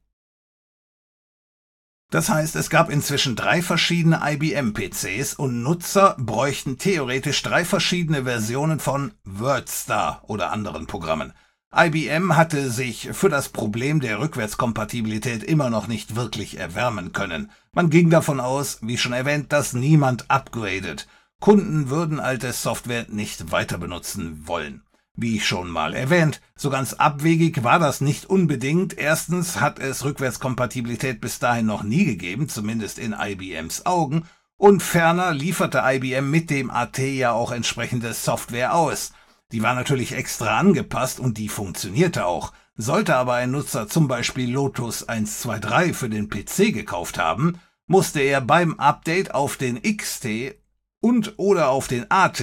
Das 2.11 2.27
heißt, 2.27 2.57
es 2.57 2.69
gab 2.69 2.89
inzwischen 2.89 3.37
drei 3.37 3.61
verschiedene 3.61 4.19
IBM-PCs 4.21 5.33
und 5.33 5.63
Nutzer 5.63 6.17
bräuchten 6.19 6.77
theoretisch 6.77 7.41
drei 7.41 7.63
verschiedene 7.63 8.25
Versionen 8.25 8.81
von 8.81 9.13
WordStar 9.23 10.21
oder 10.27 10.51
anderen 10.51 10.87
Programmen. 10.87 11.31
IBM 11.73 12.35
hatte 12.35 12.69
sich 12.69 13.07
für 13.13 13.29
das 13.29 13.47
Problem 13.47 14.01
der 14.01 14.19
Rückwärtskompatibilität 14.19 15.41
immer 15.41 15.69
noch 15.69 15.87
nicht 15.87 16.17
wirklich 16.17 16.59
erwärmen 16.59 17.13
können. 17.13 17.49
Man 17.71 17.89
ging 17.89 18.09
davon 18.09 18.41
aus, 18.41 18.79
wie 18.81 18.97
schon 18.97 19.13
erwähnt, 19.13 19.53
dass 19.53 19.71
niemand 19.71 20.29
upgradet. 20.29 21.07
Kunden 21.39 21.89
würden 21.89 22.19
alte 22.19 22.51
Software 22.51 23.05
nicht 23.07 23.53
weiter 23.53 23.77
benutzen 23.77 24.45
wollen. 24.47 24.81
Wie 25.15 25.39
schon 25.39 25.69
mal 25.69 25.93
erwähnt, 25.93 26.41
so 26.55 26.69
ganz 26.69 26.93
abwegig 26.93 27.63
war 27.63 27.79
das 27.79 27.99
nicht 28.01 28.25
unbedingt. 28.25 28.97
Erstens 28.97 29.59
hat 29.59 29.77
es 29.79 30.05
Rückwärtskompatibilität 30.05 31.19
bis 31.19 31.39
dahin 31.39 31.65
noch 31.65 31.83
nie 31.83 32.05
gegeben, 32.05 32.47
zumindest 32.47 32.97
in 32.97 33.13
IBMs 33.13 33.85
Augen, 33.85 34.23
und 34.57 34.81
ferner 34.81 35.33
lieferte 35.33 35.81
IBM 35.83 36.29
mit 36.29 36.49
dem 36.49 36.69
AT 36.69 36.99
ja 36.99 37.31
auch 37.31 37.51
entsprechende 37.51 38.13
Software 38.13 38.75
aus. 38.75 39.11
Die 39.51 39.61
war 39.61 39.75
natürlich 39.75 40.13
extra 40.13 40.57
angepasst 40.59 41.19
und 41.19 41.37
die 41.37 41.49
funktionierte 41.49 42.25
auch. 42.25 42.53
Sollte 42.75 43.15
aber 43.15 43.33
ein 43.33 43.51
Nutzer 43.51 43.87
zum 43.89 44.07
Beispiel 44.07 44.49
Lotus 44.49 45.07
123 45.07 45.95
für 45.95 46.09
den 46.09 46.29
PC 46.29 46.73
gekauft 46.73 47.17
haben, 47.17 47.59
musste 47.85 48.21
er 48.21 48.39
beim 48.39 48.79
Update 48.79 49.33
auf 49.33 49.57
den 49.57 49.81
XT 49.81 50.55
und 51.01 51.33
oder 51.37 51.69
auf 51.69 51.87
den 51.87 52.09
AT 52.09 52.41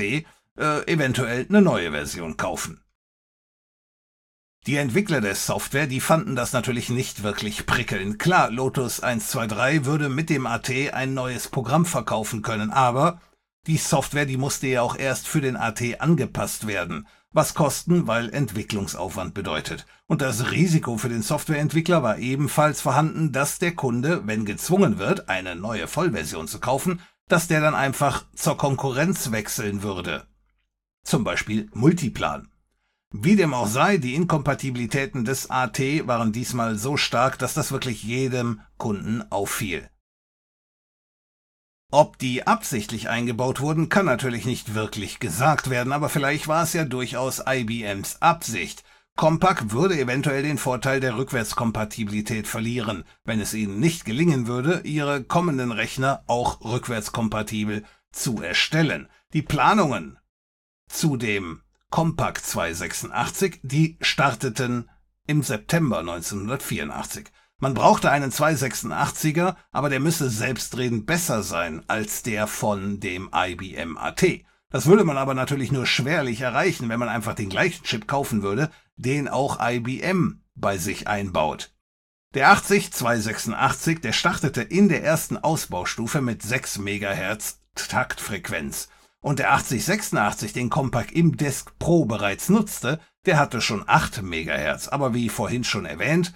äh, 0.58 0.86
eventuell 0.92 1.46
eine 1.48 1.62
neue 1.62 1.92
Version 1.92 2.36
kaufen. 2.36 2.82
Die 4.66 4.76
Entwickler 4.76 5.20
der 5.20 5.34
Software, 5.34 5.86
die 5.86 6.00
fanden 6.00 6.36
das 6.36 6.52
natürlich 6.52 6.90
nicht 6.90 7.22
wirklich 7.22 7.64
prickelnd. 7.64 8.18
Klar, 8.18 8.50
Lotus 8.50 9.00
123 9.00 9.86
würde 9.86 10.08
mit 10.08 10.28
dem 10.28 10.46
AT 10.46 10.70
ein 10.92 11.14
neues 11.14 11.48
Programm 11.48 11.86
verkaufen 11.86 12.42
können, 12.42 12.70
aber 12.70 13.20
die 13.66 13.78
Software, 13.78 14.26
die 14.26 14.36
musste 14.36 14.66
ja 14.66 14.82
auch 14.82 14.96
erst 14.96 15.26
für 15.26 15.40
den 15.40 15.56
AT 15.56 16.00
angepasst 16.00 16.66
werden, 16.66 17.06
was 17.32 17.54
Kosten, 17.54 18.06
weil 18.06 18.30
Entwicklungsaufwand 18.30 19.32
bedeutet. 19.32 19.86
Und 20.06 20.22
das 20.22 20.50
Risiko 20.50 20.96
für 20.96 21.08
den 21.08 21.22
Softwareentwickler 21.22 22.02
war 22.02 22.18
ebenfalls 22.18 22.80
vorhanden, 22.80 23.32
dass 23.32 23.58
der 23.58 23.74
Kunde, 23.74 24.26
wenn 24.26 24.44
gezwungen 24.44 24.98
wird, 24.98 25.28
eine 25.28 25.54
neue 25.54 25.86
Vollversion 25.86 26.48
zu 26.48 26.60
kaufen, 26.60 27.00
dass 27.28 27.46
der 27.46 27.60
dann 27.60 27.74
einfach 27.74 28.24
zur 28.34 28.56
Konkurrenz 28.56 29.32
wechseln 29.32 29.82
würde. 29.82 30.26
Zum 31.08 31.24
Beispiel 31.24 31.70
Multiplan. 31.72 32.50
Wie 33.10 33.34
dem 33.34 33.54
auch 33.54 33.66
sei, 33.66 33.96
die 33.96 34.14
Inkompatibilitäten 34.14 35.24
des 35.24 35.48
AT 35.48 35.78
waren 36.06 36.32
diesmal 36.32 36.76
so 36.76 36.98
stark, 36.98 37.38
dass 37.38 37.54
das 37.54 37.72
wirklich 37.72 38.02
jedem 38.02 38.60
Kunden 38.76 39.22
auffiel. 39.32 39.88
Ob 41.90 42.18
die 42.18 42.46
absichtlich 42.46 43.08
eingebaut 43.08 43.60
wurden, 43.60 43.88
kann 43.88 44.04
natürlich 44.04 44.44
nicht 44.44 44.74
wirklich 44.74 45.18
gesagt 45.18 45.70
werden, 45.70 45.94
aber 45.94 46.10
vielleicht 46.10 46.46
war 46.46 46.64
es 46.64 46.74
ja 46.74 46.84
durchaus 46.84 47.42
IBMs 47.48 48.20
Absicht. 48.20 48.84
Compaq 49.16 49.70
würde 49.70 49.98
eventuell 49.98 50.42
den 50.42 50.58
Vorteil 50.58 51.00
der 51.00 51.16
Rückwärtskompatibilität 51.16 52.46
verlieren, 52.46 53.04
wenn 53.24 53.40
es 53.40 53.54
ihnen 53.54 53.80
nicht 53.80 54.04
gelingen 54.04 54.46
würde, 54.46 54.82
ihre 54.84 55.24
kommenden 55.24 55.72
Rechner 55.72 56.22
auch 56.26 56.62
rückwärtskompatibel 56.62 57.84
zu 58.12 58.42
erstellen. 58.42 59.08
Die 59.32 59.42
Planungen 59.42 60.18
zu 60.88 61.16
dem 61.16 61.62
Compaq 61.90 62.44
286, 62.44 63.60
die 63.62 63.96
starteten 64.00 64.90
im 65.26 65.42
September 65.42 65.98
1984. 66.00 67.28
Man 67.58 67.74
brauchte 67.74 68.10
einen 68.10 68.30
286er, 68.30 69.56
aber 69.72 69.88
der 69.88 70.00
müsse 70.00 70.30
selbstredend 70.30 71.06
besser 71.06 71.42
sein 71.42 71.82
als 71.88 72.22
der 72.22 72.46
von 72.46 73.00
dem 73.00 73.30
IBM 73.34 73.96
AT. 73.96 74.24
Das 74.70 74.86
würde 74.86 75.04
man 75.04 75.16
aber 75.16 75.34
natürlich 75.34 75.72
nur 75.72 75.86
schwerlich 75.86 76.42
erreichen, 76.42 76.88
wenn 76.88 77.00
man 77.00 77.08
einfach 77.08 77.34
den 77.34 77.48
gleichen 77.48 77.84
Chip 77.84 78.06
kaufen 78.06 78.42
würde, 78.42 78.70
den 78.96 79.28
auch 79.28 79.58
IBM 79.60 80.42
bei 80.54 80.78
sich 80.78 81.08
einbaut. 81.08 81.72
Der 82.34 82.50
80286, 82.50 84.00
der 84.00 84.12
startete 84.12 84.60
in 84.60 84.88
der 84.88 85.02
ersten 85.02 85.38
Ausbaustufe 85.38 86.20
mit 86.20 86.42
6 86.42 86.78
MHz 86.78 87.60
Taktfrequenz. 87.74 88.88
Und 89.20 89.40
der 89.40 89.52
8086, 89.52 90.52
den 90.52 90.70
Compaq 90.70 91.12
im 91.12 91.36
Desk 91.36 91.76
Pro 91.78 92.04
bereits 92.04 92.48
nutzte, 92.48 93.00
der 93.26 93.38
hatte 93.38 93.60
schon 93.60 93.84
8 93.86 94.22
MHz. 94.22 94.88
Aber 94.88 95.14
wie 95.14 95.28
vorhin 95.28 95.64
schon 95.64 95.86
erwähnt, 95.86 96.32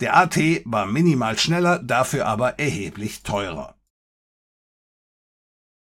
der 0.00 0.16
AT 0.16 0.36
war 0.64 0.86
minimal 0.86 1.38
schneller, 1.38 1.78
dafür 1.78 2.26
aber 2.26 2.58
erheblich 2.58 3.22
teurer. 3.22 3.76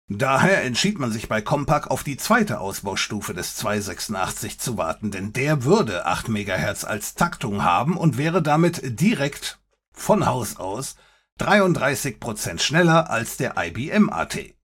Daher 0.08 0.64
entschied 0.64 1.00
man 1.00 1.12
sich 1.12 1.28
bei 1.30 1.42
Compaq 1.42 1.88
auf 1.88 2.04
die 2.04 2.18
zweite 2.18 2.60
Ausbaustufe 2.60 3.34
des 3.34 3.56
286 3.56 4.60
zu 4.60 4.78
warten, 4.78 5.10
denn 5.10 5.34
der 5.34 5.64
würde 5.64 6.06
8 6.06 6.30
MHz 6.30 6.84
als 6.84 7.16
Taktung 7.16 7.64
haben 7.64 7.98
und 7.98 8.18
wäre 8.18 8.44
damit 8.44 9.00
direkt 9.00 9.60
von 9.94 10.28
Haus 10.28 10.58
aus 10.58 10.96
33% 11.40 12.60
schneller 12.60 13.10
als 13.10 13.38
der 13.38 13.56
IBM 13.58 14.12
AT. 14.12 14.55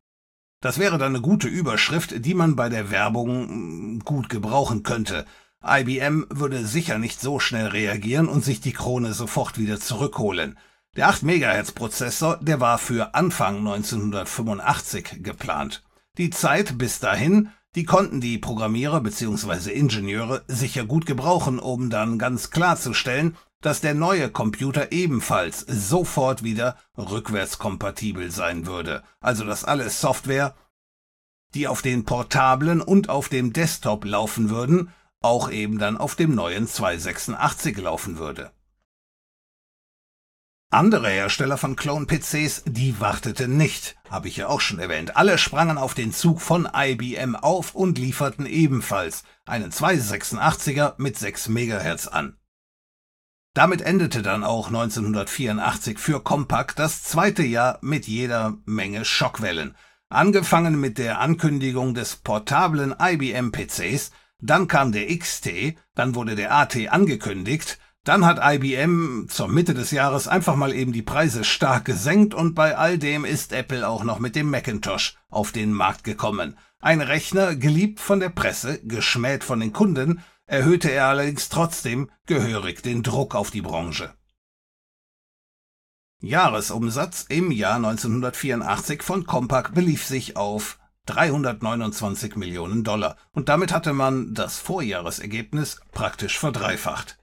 Das 0.62 0.80
wäre 0.80 0.98
dann 0.98 1.16
eine 1.16 1.22
gute 1.22 1.48
Überschrift, 1.48 2.26
die 2.26 2.34
man 2.34 2.56
bei 2.56 2.70
der 2.70 2.90
Werbung 2.92 3.98
mm, 3.98 4.00
gut 4.00 4.30
gebrauchen 4.30 4.84
könnte, 4.84 5.26
IBM 5.64 6.26
würde 6.32 6.66
sicher 6.66 6.98
nicht 6.98 7.22
so 7.22 7.40
schnell 7.40 7.68
reagieren 7.68 8.28
und 8.28 8.44
sich 8.44 8.62
die 8.62 8.74
Krone 8.74 9.14
sofort 9.14 9.60
wieder 9.60 9.80
zurückholen. 9.80 10.58
Der 10.96 11.08
8 11.08 11.22
MHz 11.22 11.74
Prozessor, 11.74 12.38
der 12.42 12.60
war 12.60 12.80
für 12.80 13.14
Anfang 13.14 13.58
1985 13.58 15.24
geplant. 15.24 15.84
Die 16.18 16.32
Zeit 16.32 16.80
bis 16.80 17.00
dahin, 17.00 17.50
die 17.76 17.86
konnten 17.86 18.20
die 18.22 18.40
Programmierer 18.40 19.02
bzw. 19.02 19.72
Ingenieure 19.72 20.44
sicher 20.48 20.84
gut 20.84 21.06
gebrauchen, 21.06 21.60
um 21.60 21.92
dann 21.92 22.18
ganz 22.18 22.50
klarzustellen, 22.50 23.38
dass 23.62 23.82
der 23.82 23.94
neue 23.94 24.30
Computer 24.30 24.92
ebenfalls 24.92 25.60
sofort 25.68 26.44
wieder 26.44 26.78
rückwärtskompatibel 26.98 28.32
sein 28.32 28.66
würde. 28.66 29.04
Also 29.20 29.46
dass 29.46 29.64
alle 29.64 29.90
Software, 29.90 30.56
die 31.54 31.68
auf 31.68 31.82
den 31.82 32.06
Portablen 32.06 32.82
und 32.82 33.10
auf 33.10 33.30
dem 33.30 33.54
Desktop 33.54 34.06
laufen 34.06 34.50
würden, 34.50 34.92
auch 35.22 35.52
eben 35.52 35.78
dann 35.78 35.98
auf 35.98 36.16
dem 36.16 36.34
neuen 36.34 36.68
286 36.68 37.78
laufen 37.78 38.18
würde. 38.18 38.52
Andere 40.74 41.10
Hersteller 41.10 41.58
von 41.58 41.76
Clone-PCs, 41.76 42.64
die 42.66 43.02
warteten 43.02 43.58
nicht, 43.58 43.98
habe 44.10 44.30
ich 44.30 44.38
ja 44.38 44.48
auch 44.48 44.62
schon 44.62 44.80
erwähnt. 44.80 45.18
Alle 45.18 45.38
sprangen 45.38 45.78
auf 45.78 45.94
den 45.94 46.14
Zug 46.14 46.40
von 46.40 46.66
IBM 46.74 47.36
auf 47.36 47.76
und 47.76 47.98
lieferten 47.98 48.46
ebenfalls 48.46 49.24
einen 49.46 49.72
286er 49.72 50.94
mit 50.96 51.18
6 51.18 51.50
MHz 51.50 52.08
an. 52.08 52.38
Damit 53.54 53.82
endete 53.82 54.22
dann 54.22 54.46
auch 54.46 54.68
1984 54.68 56.00
für 56.00 56.22
Compaq 56.22 56.74
das 56.78 57.04
zweite 57.04 57.44
Jahr 57.44 57.80
mit 57.82 58.08
jeder 58.08 58.58
Menge 58.64 59.04
Schockwellen. 59.04 59.76
Angefangen 60.08 60.80
mit 60.80 60.98
der 60.98 61.20
Ankündigung 61.20 61.94
des 61.94 62.16
portablen 62.16 62.96
IBM-PCs, 62.98 64.12
dann 64.40 64.70
kam 64.70 64.94
der 64.94 65.08
XT, 65.18 65.76
dann 65.96 66.16
wurde 66.16 66.36
der 66.36 66.54
AT 66.56 66.78
angekündigt, 66.90 67.78
dann 68.06 68.26
hat 68.26 68.40
IBM 68.42 69.28
zur 69.30 69.50
Mitte 69.50 69.74
des 69.74 69.92
Jahres 69.92 70.30
einfach 70.30 70.56
mal 70.56 70.74
eben 70.74 70.94
die 70.94 71.02
Preise 71.02 71.44
stark 71.44 71.86
gesenkt 71.86 72.34
und 72.34 72.56
bei 72.56 72.78
all 72.78 72.98
dem 72.98 73.26
ist 73.26 73.52
Apple 73.52 73.88
auch 73.88 74.06
noch 74.06 74.20
mit 74.20 74.36
dem 74.36 74.50
Macintosh 74.50 75.18
auf 75.30 75.52
den 75.52 75.74
Markt 75.74 76.06
gekommen. 76.06 76.58
Ein 76.80 77.02
Rechner, 77.02 77.56
geliebt 77.56 78.00
von 78.00 78.20
der 78.22 78.30
Presse, 78.30 78.80
geschmäht 78.84 79.44
von 79.44 79.60
den 79.60 79.74
Kunden, 79.74 80.24
erhöhte 80.52 80.92
er 80.92 81.06
allerdings 81.06 81.48
trotzdem 81.48 82.12
gehörig 82.26 82.84
den 82.84 83.04
Druck 83.04 83.36
auf 83.36 83.52
die 83.52 83.62
Branche. 83.62 84.14
Jahresumsatz 86.20 87.26
im 87.30 87.52
Jahr 87.52 87.78
1984 87.78 89.02
von 89.02 89.26
Compaq 89.26 89.74
belief 89.74 90.06
sich 90.06 90.36
auf 90.36 90.78
329 91.06 92.36
Millionen 92.36 92.84
Dollar. 92.84 93.16
Und 93.32 93.48
damit 93.48 93.72
hatte 93.72 93.94
man 93.94 94.34
das 94.34 94.60
Vorjahresergebnis 94.60 95.80
praktisch 95.94 96.38
verdreifacht. 96.38 97.18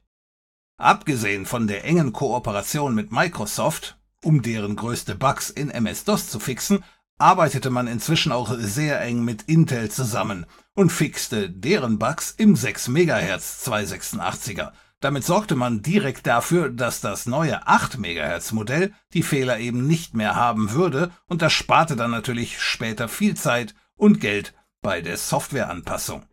Abgesehen 0.79 1.45
von 1.45 1.67
der 1.67 1.85
engen 1.85 2.15
Kooperation 2.15 2.95
mit 2.95 3.13
Microsoft, 3.13 3.99
um 4.25 4.41
deren 4.41 4.75
größte 4.75 5.15
Bugs 5.15 5.51
in 5.51 5.71
MS-DOS 5.71 6.31
zu 6.31 6.41
fixen, 6.41 6.83
arbeitete 7.19 7.69
man 7.69 7.89
inzwischen 7.89 8.33
auch 8.33 8.55
sehr 8.59 9.01
eng 9.03 9.23
mit 9.23 9.43
Intel 9.43 9.91
zusammen 9.91 10.47
und 10.79 10.91
fixte 10.91 11.51
deren 11.51 11.99
Bugs 11.99 12.31
im 12.31 12.55
6 12.55 12.87
MHz 12.87 13.67
286er. 13.67 14.71
Damit 15.01 15.25
sorgte 15.25 15.57
man 15.57 15.83
direkt 15.83 16.29
dafür, 16.29 16.71
dass 16.71 17.01
das 17.01 17.27
neue 17.27 17.67
8 17.67 17.99
MHz 17.99 18.53
Modell 18.53 18.93
die 19.13 19.25
Fehler 19.25 19.59
eben 19.59 19.89
nicht 19.89 20.15
mehr 20.15 20.37
haben 20.37 20.71
würde 20.71 21.11
und 21.27 21.43
das 21.43 21.53
sparte 21.53 21.97
dann 21.97 22.13
natürlich 22.13 22.63
später 22.63 23.09
viel 23.09 23.35
Zeit 23.35 23.75
und 23.97 24.21
Geld 24.21 24.55
bei 24.81 25.01
der 25.01 25.17
Softwareanpassung. 25.17 26.25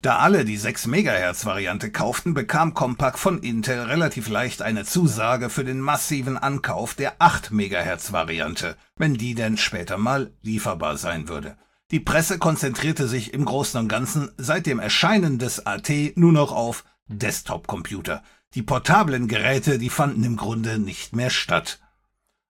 Da 0.00 0.16
alle 0.16 0.46
die 0.46 0.56
6 0.56 0.86
MHz 0.86 1.44
Variante 1.44 1.92
kauften, 1.92 2.32
bekam 2.32 2.72
Compaq 2.72 3.18
von 3.18 3.42
Intel 3.42 3.80
relativ 3.80 4.30
leicht 4.30 4.62
eine 4.62 4.86
Zusage 4.86 5.50
für 5.50 5.64
den 5.66 5.80
massiven 5.80 6.38
Ankauf 6.38 6.94
der 6.94 7.16
8 7.20 7.50
MHz 7.50 8.12
Variante, 8.12 8.78
wenn 8.96 9.16
die 9.16 9.34
denn 9.34 9.58
später 9.58 9.98
mal 9.98 10.32
lieferbar 10.40 10.96
sein 10.96 11.28
würde. 11.28 11.58
Die 11.92 12.00
Presse 12.00 12.38
konzentrierte 12.38 13.06
sich 13.06 13.32
im 13.32 13.44
Großen 13.44 13.78
und 13.78 13.88
Ganzen 13.88 14.30
seit 14.36 14.66
dem 14.66 14.80
Erscheinen 14.80 15.38
des 15.38 15.66
AT 15.66 15.90
nur 16.16 16.32
noch 16.32 16.50
auf 16.50 16.84
Desktop-Computer. 17.06 18.24
Die 18.54 18.62
portablen 18.62 19.28
Geräte, 19.28 19.78
die 19.78 19.90
fanden 19.90 20.24
im 20.24 20.36
Grunde 20.36 20.80
nicht 20.80 21.14
mehr 21.14 21.30
statt. 21.30 21.78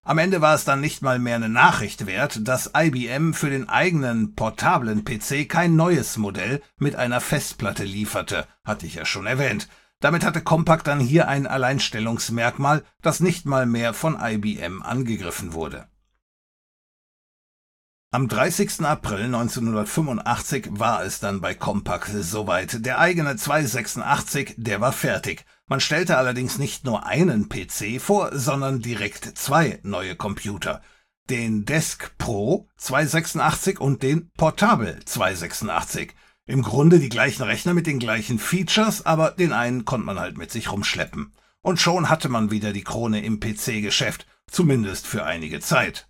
Am 0.03 0.19
Ende 0.19 0.41
war 0.41 0.55
es 0.55 0.65
dann 0.65 0.81
nicht 0.81 1.03
mal 1.03 1.19
mehr 1.19 1.37
eine 1.37 1.49
Nachricht 1.49 2.07
wert, 2.07 2.49
dass 2.49 2.71
IBM 2.75 3.35
für 3.35 3.51
den 3.51 3.69
eigenen 3.69 4.35
portablen 4.37 5.05
PC 5.05 5.49
kein 5.49 5.77
neues 5.77 6.17
Modell 6.17 6.63
mit 6.79 6.95
einer 6.95 7.21
Festplatte 7.21 7.85
lieferte, 7.85 8.47
hatte 8.65 8.87
ich 8.87 8.95
ja 8.95 9.05
schon 9.05 9.27
erwähnt. 9.27 9.69
Damit 10.01 10.25
hatte 10.25 10.43
Compaq 10.43 10.85
dann 10.85 11.01
hier 11.01 11.29
ein 11.29 11.47
Alleinstellungsmerkmal, 11.47 12.85
das 13.03 13.21
nicht 13.21 13.47
mal 13.47 13.67
mehr 13.67 13.93
von 13.93 14.17
IBM 14.19 14.81
angegriffen 14.83 15.53
wurde. 15.53 15.89
Am 18.17 18.29
30. 18.29 18.81
April 18.81 19.25
1985 19.25 20.69
war 20.71 21.05
es 21.05 21.21
dann 21.21 21.43
bei 21.43 21.53
Compaq 21.53 22.09
soweit. 22.21 22.87
Der 22.87 22.99
eigene 22.99 23.37
286, 23.37 24.55
der 24.57 24.81
war 24.81 24.93
fertig. 24.93 25.45
Man 25.67 25.81
stellte 25.81 26.17
allerdings 26.17 26.57
nicht 26.57 26.87
nur 26.87 27.05
einen 27.05 27.51
PC 27.51 28.01
vor, 28.01 28.31
sondern 28.33 28.81
direkt 28.81 29.37
zwei 29.37 29.81
neue 29.83 30.17
Computer. 30.17 30.81
Den 31.29 31.67
Desk 31.67 32.17
Pro 32.17 32.71
286 32.79 33.81
und 33.81 34.03
den 34.03 34.31
Portable 34.39 34.99
286. 35.05 36.15
Im 36.47 36.63
Grunde 36.63 36.99
die 36.99 37.11
gleichen 37.11 37.43
Rechner 37.43 37.75
mit 37.75 37.87
den 37.87 37.99
gleichen 37.99 38.39
Features, 38.39 39.05
aber 39.05 39.33
den 39.33 39.53
einen 39.53 39.85
konnte 39.85 40.07
man 40.07 40.19
halt 40.19 40.39
mit 40.39 40.51
sich 40.51 40.73
rumschleppen. 40.73 41.35
Und 41.61 41.81
schon 41.81 42.09
hatte 42.09 42.31
man 42.31 42.51
wieder 42.51 42.73
die 42.73 42.83
Krone 42.83 43.23
im 43.23 43.41
PC-Geschäft, 43.41 44.27
zumindest 44.51 45.07
für 45.07 45.27
einige 45.27 45.61
Zeit. 45.61 46.09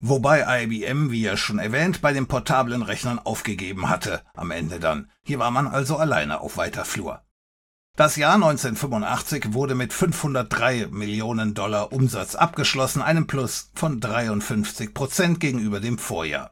Wobei 0.00 0.64
IBM, 0.64 1.10
wie 1.10 1.22
ja 1.22 1.36
schon 1.36 1.58
erwähnt, 1.58 2.02
bei 2.02 2.12
den 2.12 2.26
portablen 2.26 2.82
Rechnern 2.82 3.18
aufgegeben 3.18 3.88
hatte, 3.88 4.22
am 4.34 4.50
Ende 4.50 4.78
dann. 4.78 5.10
Hier 5.22 5.38
war 5.38 5.50
man 5.50 5.66
also 5.66 5.96
alleine 5.96 6.40
auf 6.40 6.58
weiter 6.58 6.84
Flur. 6.84 7.22
Das 7.96 8.16
Jahr 8.16 8.34
1985 8.34 9.54
wurde 9.54 9.74
mit 9.74 9.94
503 9.94 10.88
Millionen 10.90 11.54
Dollar 11.54 11.92
Umsatz 11.92 12.34
abgeschlossen, 12.34 13.00
einem 13.00 13.26
Plus 13.26 13.70
von 13.74 14.00
53 14.00 14.92
Prozent 14.92 15.40
gegenüber 15.40 15.80
dem 15.80 15.96
Vorjahr. 15.96 16.50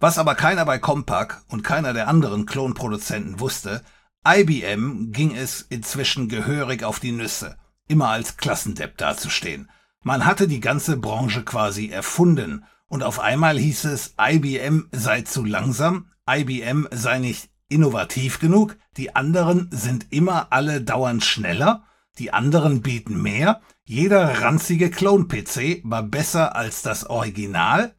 Was 0.00 0.16
aber 0.16 0.34
keiner 0.34 0.64
bei 0.64 0.78
Compaq 0.78 1.44
und 1.48 1.62
keiner 1.62 1.92
der 1.92 2.08
anderen 2.08 2.46
Klonproduzenten 2.46 3.40
wusste, 3.40 3.84
IBM 4.26 5.12
ging 5.12 5.36
es 5.36 5.60
inzwischen 5.60 6.30
gehörig 6.30 6.82
auf 6.82 6.98
die 6.98 7.12
Nüsse, 7.12 7.58
immer 7.86 8.08
als 8.08 8.38
Klassendepp 8.38 8.96
dazustehen. 8.96 9.70
Man 10.06 10.24
hatte 10.24 10.46
die 10.46 10.60
ganze 10.60 10.98
Branche 10.98 11.42
quasi 11.42 11.88
erfunden 11.88 12.64
und 12.86 13.02
auf 13.02 13.18
einmal 13.18 13.58
hieß 13.58 13.86
es, 13.86 14.14
IBM 14.16 14.88
sei 14.92 15.22
zu 15.22 15.44
langsam, 15.44 16.12
IBM 16.30 16.86
sei 16.92 17.18
nicht 17.18 17.50
innovativ 17.68 18.38
genug, 18.38 18.76
die 18.96 19.16
anderen 19.16 19.68
sind 19.72 20.06
immer 20.10 20.52
alle 20.52 20.80
dauernd 20.80 21.24
schneller, 21.24 21.82
die 22.20 22.32
anderen 22.32 22.82
bieten 22.82 23.20
mehr, 23.20 23.60
jeder 23.82 24.42
ranzige 24.42 24.92
Clone-PC 24.92 25.80
war 25.82 26.04
besser 26.04 26.54
als 26.54 26.82
das 26.82 27.10
Original. 27.10 27.96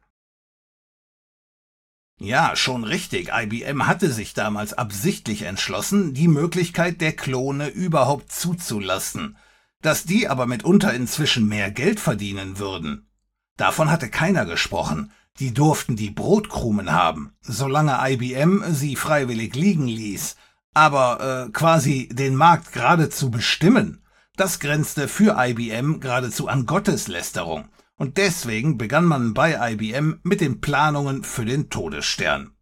Ja, 2.18 2.56
schon 2.56 2.84
richtig, 2.84 3.32
IBM 3.34 3.86
hatte 3.86 4.10
sich 4.10 4.32
damals 4.32 4.72
absichtlich 4.72 5.42
entschlossen, 5.42 6.14
die 6.14 6.28
Möglichkeit 6.28 7.02
der 7.02 7.12
Klone 7.12 7.68
überhaupt 7.68 8.32
zuzulassen– 8.32 9.36
dass 9.82 10.04
die 10.04 10.28
aber 10.28 10.46
mitunter 10.46 10.92
inzwischen 10.92 11.48
mehr 11.48 11.70
Geld 11.70 12.00
verdienen 12.00 12.58
würden. 12.58 13.08
Davon 13.56 13.90
hatte 13.90 14.08
keiner 14.08 14.44
gesprochen, 14.44 15.10
die 15.38 15.54
durften 15.54 15.96
die 15.96 16.10
Brotkrumen 16.10 16.92
haben, 16.92 17.32
solange 17.40 17.98
IBM 18.00 18.64
sie 18.70 18.96
freiwillig 18.96 19.54
liegen 19.54 19.86
ließ, 19.86 20.36
aber 20.74 21.46
äh, 21.48 21.50
quasi 21.52 22.08
den 22.12 22.34
Markt 22.34 22.72
geradezu 22.72 23.30
bestimmen, 23.30 24.02
das 24.36 24.60
grenzte 24.60 25.08
für 25.08 25.36
IBM 25.38 26.00
geradezu 26.00 26.48
an 26.48 26.66
Gotteslästerung, 26.66 27.68
und 27.96 28.16
deswegen 28.16 28.78
begann 28.78 29.04
man 29.04 29.34
bei 29.34 29.72
IBM 29.72 30.20
mit 30.22 30.40
den 30.40 30.60
Planungen 30.60 31.24
für 31.24 31.44
den 31.44 31.68
Todesstern. 31.68 32.52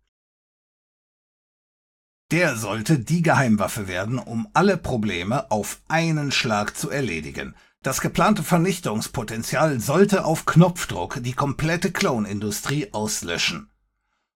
Der 2.32 2.56
sollte 2.56 2.98
die 2.98 3.22
Geheimwaffe 3.22 3.86
werden, 3.86 4.18
um 4.18 4.48
alle 4.52 4.76
Probleme 4.76 5.48
auf 5.50 5.80
einen 5.86 6.32
Schlag 6.32 6.76
zu 6.76 6.90
erledigen. 6.90 7.54
Das 7.82 8.00
geplante 8.00 8.42
Vernichtungspotenzial 8.42 9.78
sollte 9.78 10.24
auf 10.24 10.44
Knopfdruck 10.44 11.22
die 11.22 11.34
komplette 11.34 11.92
Clone-Industrie 11.92 12.92
auslöschen. 12.92 13.70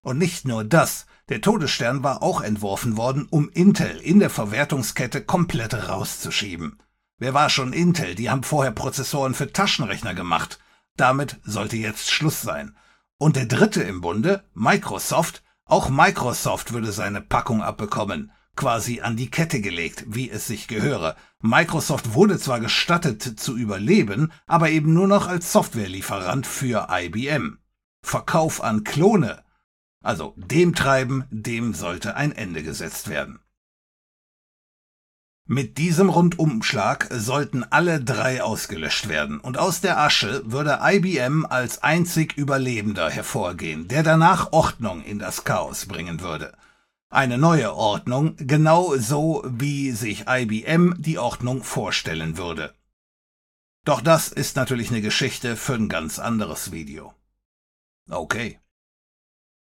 Und 0.02 0.18
nicht 0.18 0.44
nur 0.46 0.62
das, 0.62 1.06
der 1.30 1.40
Todesstern 1.40 2.04
war 2.04 2.22
auch 2.22 2.42
entworfen 2.42 2.96
worden, 2.96 3.26
um 3.28 3.48
Intel 3.50 3.96
in 3.98 4.20
der 4.20 4.30
Verwertungskette 4.30 5.22
komplett 5.22 5.88
rauszuschieben. 5.88 6.78
Wer 7.18 7.34
war 7.34 7.50
schon 7.50 7.72
Intel? 7.72 8.14
Die 8.14 8.30
haben 8.30 8.44
vorher 8.44 8.72
Prozessoren 8.72 9.34
für 9.34 9.52
Taschenrechner 9.52 10.14
gemacht. 10.14 10.60
Damit 10.96 11.40
sollte 11.42 11.76
jetzt 11.76 12.10
Schluss 12.10 12.40
sein. 12.40 12.76
Und 13.18 13.34
der 13.34 13.46
dritte 13.46 13.82
im 13.82 14.00
Bunde, 14.00 14.44
Microsoft, 14.54 15.42
auch 15.70 15.88
Microsoft 15.88 16.72
würde 16.72 16.92
seine 16.92 17.20
Packung 17.20 17.62
abbekommen, 17.62 18.32
quasi 18.56 19.00
an 19.00 19.16
die 19.16 19.30
Kette 19.30 19.60
gelegt, 19.60 20.04
wie 20.08 20.28
es 20.30 20.46
sich 20.46 20.68
gehöre. 20.68 21.16
Microsoft 21.40 22.14
wurde 22.14 22.38
zwar 22.38 22.60
gestattet 22.60 23.22
zu 23.22 23.56
überleben, 23.56 24.32
aber 24.46 24.70
eben 24.70 24.92
nur 24.92 25.06
noch 25.06 25.28
als 25.28 25.52
Softwarelieferant 25.52 26.46
für 26.46 26.88
IBM. 26.90 27.58
Verkauf 28.02 28.62
an 28.62 28.84
Klone. 28.84 29.44
Also 30.02 30.34
dem 30.36 30.74
Treiben, 30.74 31.24
dem 31.30 31.74
sollte 31.74 32.16
ein 32.16 32.32
Ende 32.32 32.62
gesetzt 32.62 33.08
werden. 33.08 33.40
Mit 35.52 35.78
diesem 35.78 36.10
Rundumschlag 36.10 37.08
sollten 37.10 37.64
alle 37.64 38.00
drei 38.00 38.40
ausgelöscht 38.40 39.08
werden 39.08 39.40
und 39.40 39.58
aus 39.58 39.80
der 39.80 39.98
Asche 39.98 40.42
würde 40.44 40.78
IBM 40.80 41.44
als 41.44 41.82
einzig 41.82 42.36
Überlebender 42.36 43.10
hervorgehen, 43.10 43.88
der 43.88 44.04
danach 44.04 44.52
Ordnung 44.52 45.02
in 45.02 45.18
das 45.18 45.42
Chaos 45.42 45.86
bringen 45.86 46.20
würde. 46.20 46.56
Eine 47.08 47.36
neue 47.36 47.74
Ordnung, 47.74 48.36
genau 48.36 48.94
so 48.96 49.42
wie 49.44 49.90
sich 49.90 50.26
IBM 50.28 50.94
die 51.02 51.18
Ordnung 51.18 51.64
vorstellen 51.64 52.36
würde. 52.36 52.72
Doch 53.84 54.02
das 54.02 54.28
ist 54.28 54.54
natürlich 54.54 54.90
eine 54.90 55.00
Geschichte 55.00 55.56
für 55.56 55.74
ein 55.74 55.88
ganz 55.88 56.20
anderes 56.20 56.70
Video. 56.70 57.12
Okay. 58.08 58.60